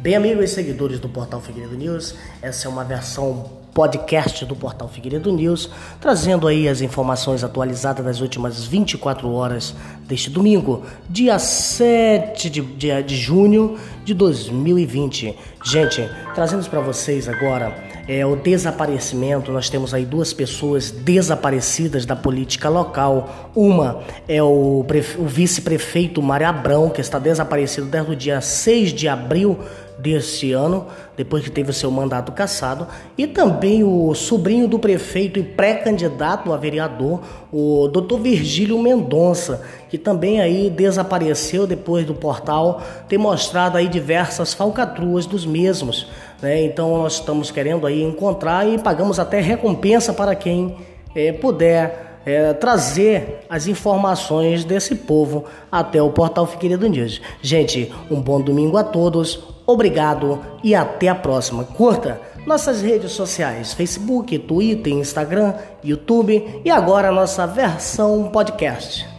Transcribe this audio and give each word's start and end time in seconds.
Bem, 0.00 0.14
amigos 0.16 0.44
e 0.44 0.54
seguidores 0.54 0.98
do 0.98 1.10
Portal 1.10 1.42
Figueiredo 1.42 1.76
News, 1.76 2.14
essa 2.40 2.66
é 2.66 2.70
uma 2.70 2.82
versão 2.82 3.50
podcast 3.74 4.46
do 4.46 4.56
Portal 4.56 4.88
Figueiredo 4.88 5.30
News, 5.30 5.70
trazendo 6.00 6.48
aí 6.48 6.66
as 6.66 6.80
informações 6.80 7.44
atualizadas 7.44 8.02
das 8.02 8.20
últimas 8.22 8.64
24 8.64 9.30
horas 9.30 9.74
deste 10.08 10.30
domingo, 10.30 10.86
dia 11.06 11.38
7 11.38 12.48
de, 12.48 12.62
de, 12.62 13.02
de 13.02 13.14
junho 13.14 13.76
de 14.02 14.14
2020. 14.14 15.36
Gente, 15.62 16.08
trazendo 16.34 16.66
para 16.70 16.80
vocês 16.80 17.28
agora 17.28 17.90
é, 18.08 18.24
o 18.24 18.34
desaparecimento. 18.34 19.52
Nós 19.52 19.68
temos 19.68 19.92
aí 19.92 20.06
duas 20.06 20.32
pessoas 20.32 20.90
desaparecidas 20.90 22.06
da 22.06 22.16
política 22.16 22.68
local. 22.68 23.50
Uma 23.54 24.02
é 24.26 24.42
o, 24.42 24.84
o 25.18 25.26
vice-prefeito 25.26 26.22
Mário 26.22 26.48
Abrão, 26.48 26.88
que 26.88 27.00
está 27.00 27.18
desaparecido 27.18 27.86
desde 27.86 28.10
o 28.10 28.16
dia 28.16 28.40
6 28.40 28.92
de 28.94 29.06
abril 29.06 29.58
deste 30.00 30.52
ano, 30.52 30.86
depois 31.16 31.44
que 31.44 31.50
teve 31.50 31.70
o 31.70 31.74
seu 31.74 31.90
mandato 31.90 32.32
cassado, 32.32 32.86
e 33.16 33.26
também 33.26 33.84
o 33.84 34.14
sobrinho 34.14 34.66
do 34.66 34.78
prefeito 34.78 35.38
e 35.38 35.42
pré-candidato 35.42 36.52
a 36.52 36.56
vereador, 36.56 37.20
o 37.52 37.88
Dr. 37.88 38.18
Virgílio 38.18 38.78
Mendonça, 38.78 39.62
que 39.88 39.98
também 39.98 40.40
aí 40.40 40.70
desapareceu 40.70 41.66
depois 41.66 42.06
do 42.06 42.14
portal 42.14 42.82
ter 43.08 43.18
mostrado 43.18 43.76
aí 43.76 43.88
diversas 43.88 44.54
falcatruas 44.54 45.26
dos 45.26 45.44
mesmos, 45.44 46.06
né? 46.40 46.62
Então 46.64 46.98
nós 46.98 47.14
estamos 47.14 47.50
querendo 47.50 47.86
aí 47.86 48.02
encontrar 48.02 48.68
e 48.68 48.78
pagamos 48.78 49.18
até 49.18 49.40
recompensa 49.40 50.12
para 50.12 50.34
quem 50.34 50.76
é, 51.14 51.32
puder 51.32 52.09
é, 52.24 52.52
trazer 52.52 53.46
as 53.48 53.66
informações 53.66 54.64
desse 54.64 54.94
povo 54.94 55.44
até 55.70 56.00
o 56.02 56.10
portal 56.10 56.46
Figueiredo 56.46 56.88
News. 56.88 57.20
Gente, 57.42 57.92
um 58.10 58.20
bom 58.20 58.40
domingo 58.40 58.76
a 58.76 58.84
todos, 58.84 59.42
obrigado 59.66 60.40
e 60.62 60.74
até 60.74 61.08
a 61.08 61.14
próxima. 61.14 61.64
Curta 61.64 62.20
nossas 62.46 62.82
redes 62.82 63.12
sociais: 63.12 63.72
Facebook, 63.72 64.38
Twitter, 64.38 64.92
Instagram, 64.92 65.54
YouTube 65.82 66.62
e 66.64 66.70
agora 66.70 67.08
a 67.08 67.12
nossa 67.12 67.46
versão 67.46 68.28
podcast. 68.32 69.09